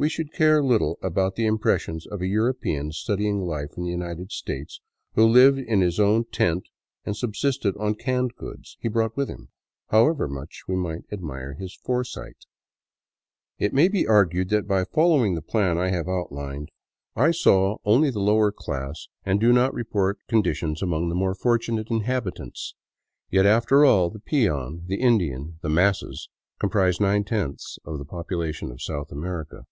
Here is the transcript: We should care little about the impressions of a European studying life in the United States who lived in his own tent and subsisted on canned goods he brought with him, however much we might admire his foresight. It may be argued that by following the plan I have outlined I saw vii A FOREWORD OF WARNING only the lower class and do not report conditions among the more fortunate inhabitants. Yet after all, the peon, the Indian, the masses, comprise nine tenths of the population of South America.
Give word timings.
We 0.00 0.08
should 0.08 0.32
care 0.32 0.62
little 0.62 0.96
about 1.02 1.34
the 1.34 1.46
impressions 1.46 2.06
of 2.06 2.20
a 2.22 2.26
European 2.28 2.92
studying 2.92 3.40
life 3.40 3.70
in 3.76 3.82
the 3.82 3.90
United 3.90 4.30
States 4.30 4.80
who 5.14 5.26
lived 5.26 5.58
in 5.58 5.80
his 5.80 5.98
own 5.98 6.24
tent 6.30 6.68
and 7.04 7.16
subsisted 7.16 7.76
on 7.76 7.96
canned 7.96 8.36
goods 8.36 8.76
he 8.78 8.86
brought 8.88 9.16
with 9.16 9.28
him, 9.28 9.48
however 9.88 10.28
much 10.28 10.62
we 10.68 10.76
might 10.76 11.02
admire 11.10 11.54
his 11.54 11.74
foresight. 11.74 12.36
It 13.58 13.72
may 13.74 13.88
be 13.88 14.06
argued 14.06 14.50
that 14.50 14.68
by 14.68 14.84
following 14.84 15.34
the 15.34 15.42
plan 15.42 15.78
I 15.78 15.88
have 15.88 16.06
outlined 16.06 16.68
I 17.16 17.32
saw 17.32 17.32
vii 17.32 17.32
A 17.32 17.34
FOREWORD 17.34 17.56
OF 17.56 17.64
WARNING 17.86 17.96
only 18.02 18.10
the 18.12 18.20
lower 18.20 18.52
class 18.52 19.08
and 19.24 19.40
do 19.40 19.52
not 19.52 19.74
report 19.74 20.20
conditions 20.28 20.80
among 20.80 21.08
the 21.08 21.16
more 21.16 21.34
fortunate 21.34 21.88
inhabitants. 21.90 22.76
Yet 23.32 23.46
after 23.46 23.84
all, 23.84 24.10
the 24.10 24.20
peon, 24.20 24.84
the 24.86 25.00
Indian, 25.00 25.58
the 25.60 25.68
masses, 25.68 26.28
comprise 26.60 27.00
nine 27.00 27.24
tenths 27.24 27.80
of 27.84 27.98
the 27.98 28.04
population 28.04 28.70
of 28.70 28.80
South 28.80 29.10
America. 29.10 29.66